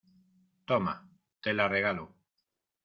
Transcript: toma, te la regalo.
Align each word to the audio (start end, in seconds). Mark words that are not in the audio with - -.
toma, 0.65 0.95
te 1.41 1.53
la 1.53 1.67
regalo. 1.67 2.11